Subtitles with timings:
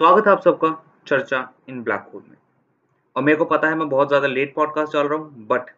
[0.00, 0.68] स्वागत है आप सबका
[1.08, 1.38] चर्चा
[1.68, 2.36] इन ब्लैक होल में।
[3.16, 5.70] और मेरे को पता है मैं बहुत ज़्यादा लेट पॉडकास्ट चल रहा हूँ बट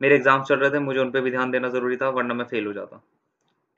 [0.00, 2.44] मेरे एग्ज़ाम चल रहे थे, मुझे उन पर भी ध्यान देना ज़रूरी था, वरना मैं
[2.44, 2.96] फेल हो जाता।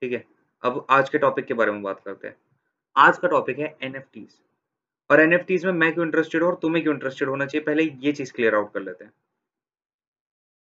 [0.03, 0.25] ठीक है,
[0.63, 2.37] अब आज के टॉपिक के बारे में बात करते हैं।
[2.97, 4.03] आज का टॉपिक है एन
[5.11, 8.13] और एन में मैं क्यों इंटरेस्टेड हूँ और तुम्हें क्यों इंटरेस्टेड होना चाहिए, पहले ये
[8.13, 9.13] चीज़ क्लियर आउट कर लेते हैं।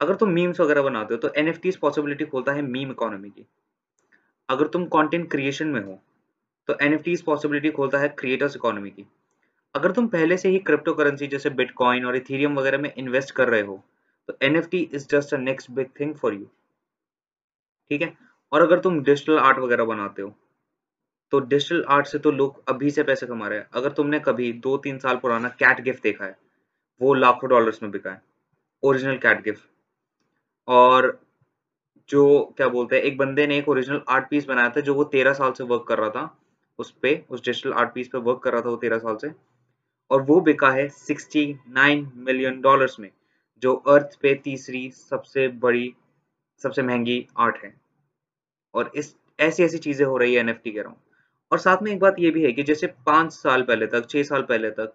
[0.02, 3.46] अगर तुम मीम्स वगैरह बनाते हो तो एन पॉसिबिलिटी खोलता है मीम इकोनॉमी की।
[4.50, 6.00] अगर तुम कंटेंट क्रिएशन में हो
[6.70, 9.06] तो एन पॉसिबिलिटी खोलता है क्रिएटर्स इकोनॉमी की।
[9.76, 13.50] अगर तुम पहले से ही क्रिप्टो करेंसी जैसे बिटकॉइन और इथीरियम वगैरह में इन्वेस्ट कर
[13.50, 13.84] रहे हो
[14.30, 16.46] तो an is just a next big thing for you
[17.92, 18.14] ठीक है?
[18.52, 20.34] और अगर तुम डिजिटल आर्ट वगैरह बनाते हो
[21.34, 24.52] तो डिजिटल आर्ट से तो लोग अभी से पैसे कमा रहे हैं। अगर तुमने कभी
[24.56, 26.38] दो तीन साल पुराना कैट गिफ्ट देखा है,
[27.02, 28.22] वो लाखों डॉलर्स में बिका है।
[28.84, 29.64] ओरिजिनल कैट गिफ्ट
[30.68, 31.08] और
[32.10, 35.04] जो, क्या बोलते हैं, एक बंदे ने एक ओरिजिनल आर्ट पीस बनाया था जो वो
[35.04, 36.38] तेरह साल से वर्क कर रहा था,
[36.80, 39.32] उस पे, उस डिजिटल आर्ट पीस पे वर्क कर रहा था वो तेरह साल से।
[40.12, 43.10] और वो बिका है 69 मिलियन डॉलर्स में,
[43.64, 45.94] जो अर्थ पे तीसरी सबसे बड़ी,
[46.64, 47.74] सबसे महँगी आर्ट है।
[48.74, 51.02] और इस, ऐसी ऐसी चीज़ें हो रही है एनएफटी कह रहा हूँ
[51.52, 54.24] और साथ में एक बात ये भी है कि जैसे पाँच साल पहले तक, छह
[54.24, 54.94] साल पहले तक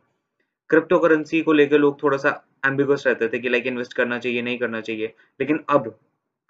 [0.70, 2.30] क्रिप्टो करेंसी को लेकर लोग थोड़ा सा
[2.66, 5.98] एम्बिगस रहते थे कि लाइक इन्वेस्ट करना चाहिए, नहीं करना चाहिए। लेकिन अब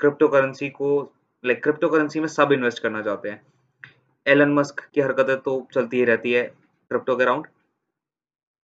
[0.01, 0.91] क्रिप्टो करेंसी को
[1.45, 3.43] लाइक क्रिप्टो करेंसी में सब इन्वेस्ट करना चाहते हैं।
[4.27, 6.43] एलन मस्क की हरकतें तो चलती ही रहती है
[6.91, 7.47] क्रिप्टो के अराउंड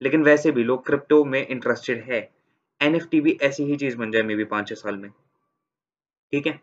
[0.03, 2.21] लेकिन वैसे भी लोग क्रिप्टो में इंटरेस्टेड है।
[2.81, 6.61] एन भी ऐसी ही चीज़ बन जाए मे बी पाँच छह साल में। ठीक है?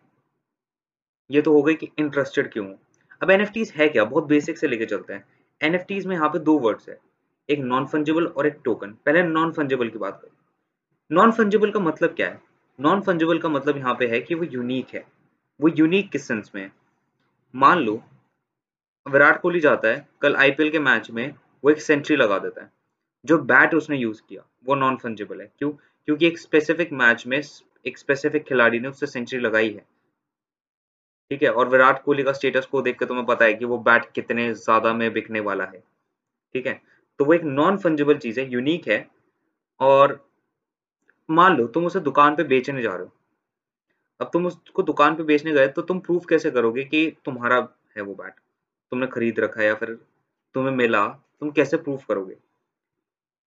[1.30, 2.66] ये तो हो गई कि इंटरेस्टेड क्यों
[3.22, 4.03] अब एनएफटी है क्या?
[4.06, 5.25] बहुत बेसिक से लेके चलते हैं।
[5.61, 6.97] एन में यहाँ पे दो वर्ड्स है।
[7.50, 10.31] एक नॉन फंजेबल और एक टोकन पहले नॉन फंजेबल की बात करें।
[11.11, 12.50] नॉन फंजेबल का मतलब क्या है?
[12.80, 15.05] नॉन फंजेबल का मतलब यहाँ पे है कि वो यूनिक है।
[15.61, 16.72] वो यूनिक किस सेंस में है?
[17.55, 18.03] मान लो,
[19.09, 22.72] विराट कोहली जाता है, कल आईपीएल के मैच में वो एक सेंचुरी लगा देता है।
[23.25, 25.72] जो बैट उसने यूज़ किया, वो नॉन फंजेबल है। क्यों?
[25.72, 27.41] क्योंकि एक स्पेसिफिक मैच में,
[27.88, 29.85] एक स्पेसिफिक खिलाड़ी ने उससे सेंचुरी लगाई है।
[31.31, 31.50] ठीक है?
[31.50, 34.53] और विराट कोहली का स्टेटस को देख के तुम्हें पता है कि वो बैट कितने
[34.53, 35.84] ज़्यादा में बिकने वाला है।
[36.53, 36.81] ठीक है?
[37.19, 39.07] तो वो एक नॉन फंजेबल चीज़ है यूनिक है।
[39.79, 40.31] और
[41.31, 43.12] मान लो तुम उसे दुकान पे बेचने जा रहे हो।
[44.19, 48.02] अब तुम उसको दुकान पे बेचने गए तो तुम प्रूफ कैसे करोगे कि तुम्हारा है
[48.02, 48.34] वो बैट
[48.92, 49.90] तुमने खरीद रखा है या फिर
[50.56, 52.36] तुम्हें मिला, तुम कैसे प्रूफ करोगे?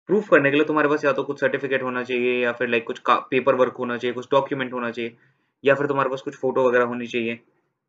[0.10, 2.86] प्रूफ करने के लिए तुम्हारे पास या तो कुछ सर्टिफिकेट होना चाहिए या फिर लाइक
[2.88, 5.16] कुछ पेपर वर्क होना चाहिए, कुछ डॉक्यूमेंट होना चाहिए,
[5.64, 7.40] या फिर तुम्हारे पास कुछ फ़ोटो वगैरह होनी चाहिए।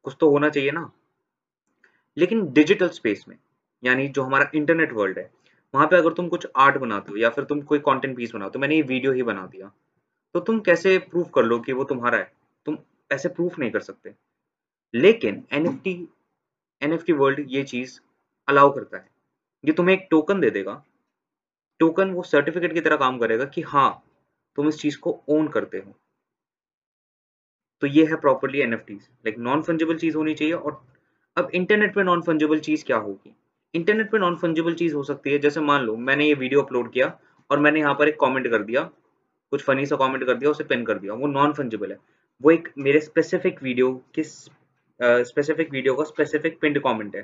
[0.05, 0.91] कुछ तो होना चाहिए ना।
[2.17, 3.37] लेकिन डिजिटल स्पेस में,
[3.83, 5.31] यानी जो हमारा इंटरनेट वर्ल्ड है
[5.75, 8.59] वहाँ पे अगर तुम कुछ आर्ट बनाते हो या फिर तुम कोई कंटेंट पीस बनाते
[8.59, 9.73] हो मैंने ये वीडियो ही बना दिया।
[10.35, 12.33] तो तुम कैसे प्रूफ कर लो कि वो तुम्हारा है?
[12.67, 12.79] तुम
[13.13, 14.15] ऐसे प्रूफ नहीं कर सकते।
[14.95, 16.09] लेकिन एनएफटी
[16.83, 18.01] एनएफटी वर्ल्ड ये चीज़
[18.49, 19.09] अलाउ करता है।
[19.65, 20.85] ये तुम्हें एक टोकन दे देगा।
[21.81, 24.05] टोकन वो सर्टिफिकेट की तरह काम करेगा कि हाँ
[24.57, 25.95] तुम इस चीज़ को ओन करते हो।
[27.83, 30.83] तो ये है properly an like non fungible चीज़ होनी चाहिए और
[31.37, 33.35] अब इंटरनेट पे नॉन फंजेबल चीज़ क्या होगी?
[33.75, 36.93] इंटरनेट पे नॉन फंजेबल चीज़ हो सकती है। जैसे मान लो, मैंने ये वीडियो अपलोड
[36.93, 37.07] किया
[37.51, 38.83] और मैंने यहाँ पर एक कमेंट कर दिया,
[39.53, 41.99] कुछ फनी सा कमेंट कर दिया, उसे पिन कर दिया। वो नॉन फंजेबल है।
[42.43, 44.33] वो एक मेरे स्पेसिफिक वीडियो किस
[45.03, 47.23] स्पेसिफिक वीडियो का स्पेसिफिक पिंड कमेंट है।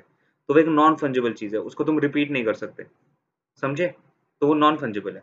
[0.48, 2.86] तो वो एक नॉन फंजेबल चीज़ है। उसको तुम रिपीट नहीं कर सकते।
[3.60, 3.94] समझे?
[4.40, 5.22] तो वो नॉन फंजेबल है।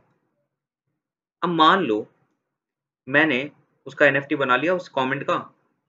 [1.44, 2.08] अब मान लो,
[3.08, 3.50] मैंने
[3.86, 5.36] उसका एनएफटी बना लिया उस कमेंट का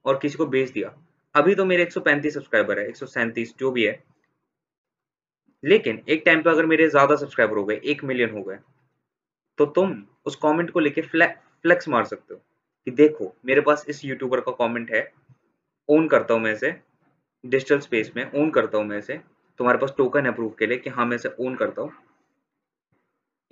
[0.05, 0.95] और किसी को बेच दिया।
[1.35, 4.03] अभी तो मेरे 135 सब्सक्राइबर है, एक सौ सैंतीस, जो भी है।
[5.65, 8.57] लेकिन एक टाइम पे अगर मेरे ज़्यादा सब्सक्राइबर हो गए, एक मिलियन हो गए
[9.59, 9.95] तो तुम
[10.25, 12.39] उस कमेंट को लेके फ्लेक्स मार सकते हो
[12.87, 15.07] कि देखो, मेरे पास इस यूट्यूबर का कमेंट है
[15.89, 16.73] ओन करता हूँ मैं इसे
[17.43, 19.19] डिजिटल स्पेस में ओन करता हूँ मैं इसे,
[19.59, 21.91] तुम्हारे पास टोकन है प्रूफ के लिए कि हाँ मैं इसे ओन करता हूँ।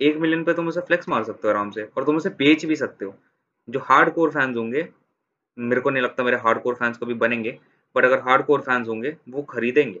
[0.00, 2.64] एक मिलियन पे तुम उसे फ्लेक्स मार सकते हो आराम से और तुम उसे बेच
[2.66, 3.14] भी सकते हो।
[3.68, 4.88] जो हार्ड कोर फैंस होंगे,
[5.58, 7.58] मेरे को नहीं लगता मेरे हार्ड कोर फैंस कभी बनेंगे
[7.96, 10.00] बट अगर हार्ड कोर फैंस होंगे, वो खरीदेंगे।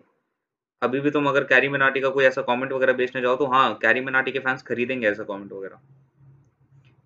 [0.84, 3.74] अभी भी तुम अगर कैरी मिनाटी का कोई ऐसा कमेंट वगैरह बेचने जाओ तो हाँ
[3.82, 5.80] कैरी मिनाटी के फैंस खरीदेंगे ऐसा कमेंट वगैरह।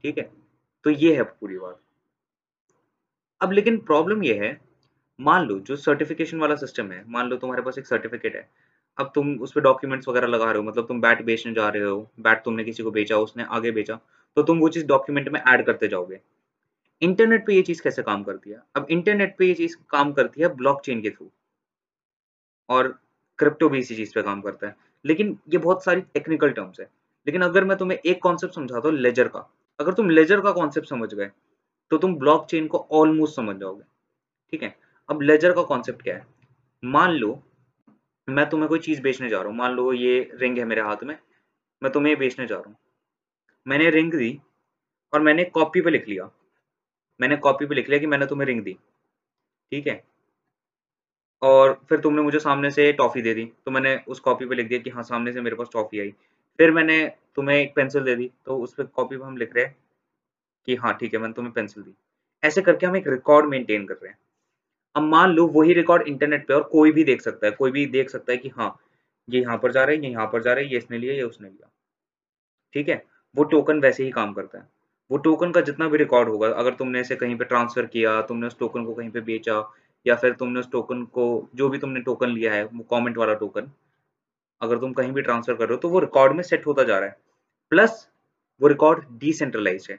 [0.04, 0.30] ठीक है?
[0.84, 1.80] तो ये है पूरी बात।
[3.40, 4.60] अब लेकिन प्रॉब्लम ये है,
[5.18, 8.48] मान लो जो सर्टिफिकेशन वाला सिस्टम है, मान लो तुम्हारे पास एक सर्टिफिकेट है,
[8.98, 11.82] अब तुम उस पर डॉक्यूमेंट्स वगैरह लगा रहे हो मतलब तुम बैट बेचने जा रहे
[11.82, 13.98] हो बैट तुमने किसी को बेचा, उसने आगे बेचा
[14.36, 16.20] तो तुम वो चीज़ डॉक्यूमेंट में ऐड करते जाओगे।
[17.02, 18.62] इंटरनेट पे ये चीज़ कैसे काम करती है?
[18.76, 21.30] अब इंटरनेट पे ये चीज़ काम करती है ब्लॉकचेन के थ्रू
[22.68, 22.98] और
[23.38, 26.86] क्रिप्टो भी इसी चीज़ पे काम करता है। लेकिन ये बहुत सारी टेक्निकल टर्म्स है।
[27.26, 29.48] लेकिन अगर मैं तुम्हें एक कॉन्सेप्ट समझाता हूँ लेजर का।
[29.80, 31.30] अगर तुम लेजर का कॉन्सेप्ट समझ गए
[31.90, 33.82] तो तुम ब्लॉकचेन को ऑलमोस्ट समझ जाओगे।
[34.52, 34.74] ठीक है?
[35.08, 36.26] अब लेजर का कॉन्सेप्ट क्या है?
[36.82, 37.42] मान लो,
[38.28, 41.04] मैं तुम्हें कोई चीज़ बेचने जा रहा हूँ। मान लो ये रिंग है मेरे हाथ
[41.04, 41.18] में,
[41.82, 42.76] मैं तुम्हें बेचने जा रहा हूँ।
[43.66, 44.40] मैंने रिंग दी
[45.12, 46.30] और मैंने कॉपी पे लिख लिया।
[47.20, 48.72] मैंने कॉपी पे लिख लिया कि मैंने तुम्हें रिंग दी।
[49.72, 50.02] ठीक है?
[51.42, 54.68] और फिर तुमने मुझे सामने से टॉफ़ी दे दी। तो मैंने उस कॉपी पे लिख
[54.68, 56.10] दिया कि हाँ सामने से मेरे पास टॉफ़ी आई।
[56.58, 59.64] फिर मैंने तुम्हें एक पेंसिल दे दी। तो उस पर कॉपी पे हम लिख रहे
[59.64, 59.76] हैं
[60.66, 61.94] कि हाँ ठीक है, मैंने तुम्हें पेंसिल दी।
[62.42, 64.18] ऐसे करके हम एक रिकॉर्ड मेंटेन कर रहे हैं।
[64.96, 67.86] अब मान लो वही रिकॉर्ड इंटरनेट पे और कोई भी देख सकता है। कोई भी
[67.86, 68.78] देख सकता है कि हाँ
[69.28, 71.14] ये यहाँ पर जा रहा है, ये यहाँ पर जा रहा है, ये इसने लिया,
[71.14, 71.70] ये उसने लिया।
[72.72, 73.04] ठीक है?
[73.36, 74.68] वो टोकन वैसे ही काम करता है।
[75.10, 78.46] वो टोकन का जितना भी रिकॉर्ड होगा, अगर तुमने इसे कहीं पे ट्रांसफ़र किया, तुमने
[78.46, 79.60] उस टोकन को कहीं पे बेचा
[80.06, 83.34] या फिर तुमने उस टोकन को, जो भी तुमने टोकन लिया है, वो कमेंट वाला
[83.34, 83.70] टोकन
[84.60, 86.98] अगर तुम कहीं भी ट्रांसफ़र कर रहे हो तो वो रिकॉर्ड में सेट होता जा
[86.98, 87.16] रहा है।
[87.70, 88.08] प्लस
[88.60, 89.98] वो रिकॉर्ड डिसेंट्रलाइज है।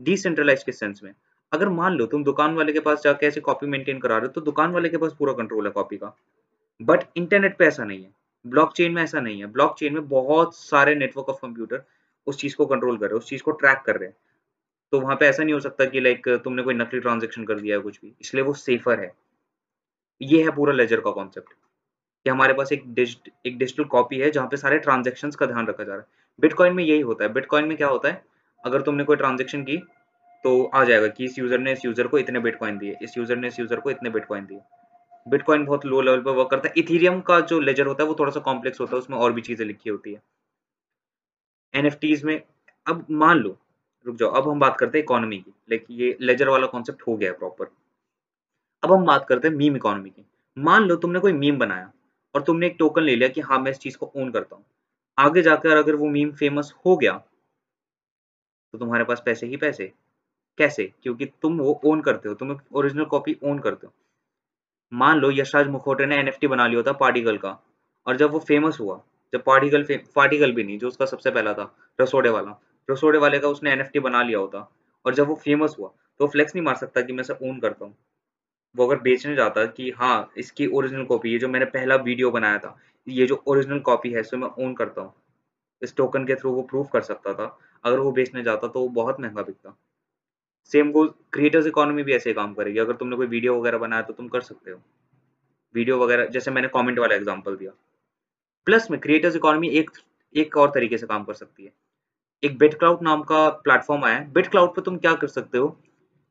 [0.00, 1.12] डिसेंट्रलाइज किस सेंस में?
[1.52, 4.32] अगर मान लो तुम दुकान वाले के पास जाके ऐसे कॉपी मेंटेन करा रहे हो
[4.32, 6.16] तो दुकान वाले के पास पूरा कंट्रोल है कॉपी का।
[6.82, 8.10] बट इंटरनेट पे ऐसा नहीं है।
[8.46, 11.82] ब्लॉकचेन में ऐसा नहीं है। ब्लॉकचेन में बहुत सारे नेटवर्क ऑफ़ कंप्यूटर
[12.26, 14.16] उस चीज़ को कंट्रोल कर रहे हैं, उस चीज़ को ट्रैक कर रहे हैं।
[14.92, 17.76] तो वहाँ पे ऐसा नहीं हो सकता कि लाइक तुमने कोई नकली ट्रांजेक्शन कर दिया
[17.76, 19.12] है कुछ भी। इसलिए वो सेफर है।
[20.20, 21.52] ये है पूरा लेजर का कॉन्सेप्ट
[22.26, 25.66] कि हमारे पास एक डिजिट एक डिजिटल कॉपी है जहाँ पे सारे ट्रांजेक्शन का ध्यान
[25.66, 26.06] रखा जा रहा है।
[26.38, 28.24] बिटकॉइन में यही होता है। बिटकॉइन में क्या होता है?
[28.64, 29.76] अगर तुमने कोई ट्रांजेक्शन की
[30.44, 33.36] तो आ जाएगा कि इस यूज़र ने इस यूज़र को इतने बिटकॉइन दिए, इस यूज़र
[33.36, 34.60] ने इस यूज़र को इतने बिटकॉइन दिए।
[35.26, 38.16] बिटकॉइन बहुत लो लेवल पर वर्क करता है। इथीरियम का जो लेजर होता है, वो
[38.18, 40.22] थोड़ा सा कॉम्प्लेक्स होता है। उसमें और भी चीज़ें लिखी होती है।
[41.74, 41.90] एन
[42.24, 42.42] में,
[42.86, 43.58] अब मान लो
[44.06, 47.16] रुक जाओ, अब हम बात करते हैं इकोनॉमी की। लाइक ये लेजर वाला कॉन्सेप्ट हो
[47.16, 47.70] गया है प्रॉपर
[48.82, 50.24] अब हम बात करते हैं मीम इकोनॉमी की।
[50.56, 51.90] मान लो तुमने कोई मीम बनाया
[52.34, 54.64] और तुमने एक टोकन ले लिया कि हाँ मैं इस चीज़ को ओन करता हूँ।
[55.18, 57.12] आगे जाकर अगर वो मीम फ़ेमस हो गया
[58.74, 59.92] तो तुम्हारे पास पैसे ही पैसे।
[60.58, 60.84] कैसे?
[61.02, 63.92] क्योंकि तुम वो ओन करते हो, तुम ओरिजिनल कॉपी ओन करते हो।
[64.92, 67.50] मान लो यशराज मुखोटे ने एनएफटी बना लिया था पार्टिकल का,
[68.06, 69.00] और जब वो फ़ेमस हुआ,
[69.32, 73.48] जब पार्टिकल पार्टिकल भी नहीं, जो उसका सबसे पहला था, रसोड़े वाला रसोड़े वाले का
[73.48, 74.68] उसने एनएफटी बना लिया होता
[75.04, 75.90] और जब वो फ़ेमस हुआ
[76.20, 77.94] तो फ्लेक्स नहीं मार सकता कि मैं ओन करता हूँ।
[78.74, 82.58] वो अगर बेचने जाता कि हाँ इसकी ओरिजिनल कॉपी ये जो मैंने पहला वीडियो बनाया
[82.58, 85.12] था, ये जो ओरिजिनल कॉपी है इसे मैं ओन करता हूँ।
[85.82, 87.46] इस टोकन के थ्रू वो प्रूफ कर सकता था।
[87.84, 89.76] अगर वो बेचने जाता तो वो बहुत महँगा बिकता।
[90.72, 94.12] सेम वो क्रिएटर्स इकोनॉमी भी ऐसे काम करेगी। अगर तुमने कोई वीडियो वगैरह बनाया तो
[94.12, 94.78] तुम कर सकते हो।
[95.74, 97.70] वीडियो वगैरह, जैसे मैंने कमेंट वाला एग्जांपल दिया।
[98.66, 99.90] प्लस में क्रिएटर्स इकोनॉमी एक
[100.34, 101.72] एक और तरीके से काम कर सकती है।
[102.46, 105.58] एक बिट क्लाउड नाम का प्लेटफॉर्म आया है। बिट क्लाउड पे तुम क्या कर सकते
[105.58, 105.68] हो?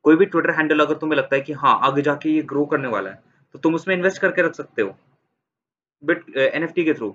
[0.04, 2.88] कोई भी ट्विटर हैंडल अगर तुम्हें लगता है कि हाँ आगे जाके ये ग्रो करने
[2.88, 3.22] वाला है
[3.54, 4.94] तो तुम उसमें इन्वेस्ट करके रख सकते हो।
[6.02, 7.14] बिट एन के थ्रू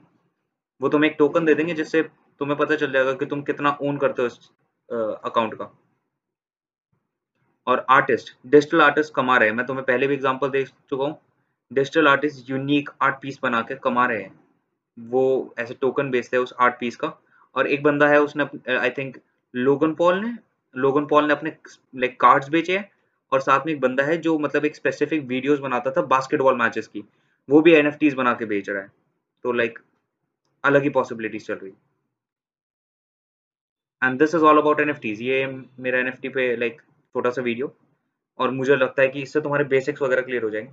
[0.81, 2.01] वो तुम्हें एक टोकन दे देंगे जिससे
[2.41, 4.37] तुम्हें पता चल जाएगा कि तुम कितना ओन करते हो इस
[5.25, 5.71] अकाउंट का।
[7.67, 11.17] और आर्टिस्ट डिजिटल आर्टिस्ट कमा रहे हैं। मैं तुम्हें पहले भी एग्जांपल दे चुका हूँ।
[11.71, 14.39] Digital artist unique art piece बना के कमा रहे हैं।
[14.97, 17.07] वो ऐसे टोकन बेचते हैं उस आर्ट पीस का।
[17.55, 18.43] और एक बंदा है, उसने
[18.77, 19.17] आई थिंक
[19.53, 20.33] लोगन पॉल ने
[20.75, 21.55] लोगन पॉल ने अपने
[21.95, 22.89] लाइक कार्ड्स बेचे हैं
[23.31, 26.87] और साथ में एक बंदा है जो मतलब एक स्पेसिफिक वीडियोस बनाता था बास्केटबॉल मैचेस
[26.87, 27.03] की।
[27.49, 28.91] वो भी एन बना के बेच रहा है।
[29.45, 29.79] तो लाइक
[30.63, 31.71] अलग ही पॉसिबिलिटीज चल रही।
[34.01, 35.45] And this is all about an ये
[35.79, 37.73] मेरा एन पे लाइक छोटा सा वीडियो
[38.39, 40.71] और मुझे लगता है कि इससे तुम्हारे बेसिक्स वगैरह क्लियर हो जाएँगे।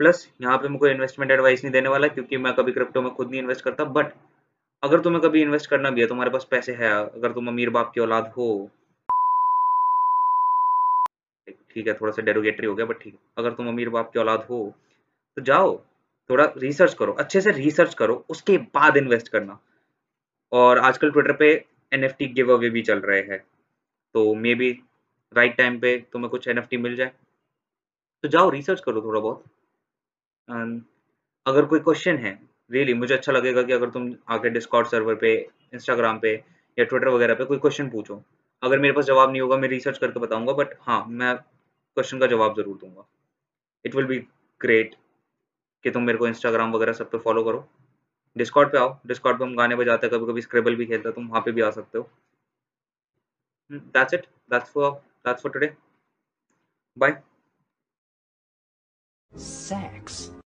[0.00, 3.10] प्लस यहाँ पे मैं कोई इन्वेस्टमेंट एडवाइस नहीं देने वाला क्योंकि मैं कभी क्रिप्टो में
[3.14, 4.12] खुद नहीं इन्वेस्ट करता बट
[4.82, 7.90] अगर तुम्हें कभी इन्वेस्ट करना भी है, तुम्हारे पास पैसे है, अगर तुम अमीर बाप
[7.94, 8.70] की औलाद हो।
[11.70, 14.42] ठीक है, थोड़ा सा डेरोगेटरी हो गया बट ठीक अगर तुम अमीर बाप की औलाद
[14.50, 14.58] हो
[15.36, 15.76] तो जाओ,
[16.30, 19.58] थोड़ा रिसर्च करो, अच्छे से रिसर्च करो, उसके बाद इन्वेस्ट करना।
[20.52, 21.48] और आजकल ट्विटर पे
[21.92, 23.38] एन एफ़ गिव अवे भी चल रहे हैं।
[24.14, 24.70] तो मे बी
[25.32, 27.12] राइट टाइम पे तुम्हें कुछ एनएफटी मिल जाए।
[28.24, 29.44] तो जाओ रिसर्च करो थोड़ा बहुत।
[31.46, 32.38] अगर कोई क्वेश्चन है
[32.72, 35.34] रियली मुझे अच्छा लगेगा कि अगर तुम आके डिस्कॉर्ड सर्वर पे
[35.74, 36.34] इंस्टाग्राम पे
[36.78, 38.22] या ट्विटर वगैरह पे कोई क्वेश्चन पूछो।
[38.62, 42.26] अगर मेरे पास जवाब नहीं होगा, मैं रिसर्च करके बताऊँगा बट हाँ मैं क्वेश्चन का
[42.26, 43.04] जवाब ज़रूर दूँगा।
[43.84, 44.18] इट विल बी
[44.60, 44.94] ग्रेट
[45.84, 47.68] कि तुम मेरे को इंस्टाग्राम वगैरह सब पे फॉलो करो।
[48.36, 51.14] डिस्कॉर्ड पे आओ। डिस्कॉर्ड पे हम गाने बजाते हैं कभी कभी स्क्रेबल भी खेलते हैं,
[51.14, 52.08] तुम वहाँ पे भी आ सकते हो।
[53.70, 54.90] That's it that's for
[55.26, 55.72] that's for today
[56.96, 57.20] bye